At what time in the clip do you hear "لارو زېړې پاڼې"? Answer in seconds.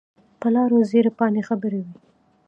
0.55-1.41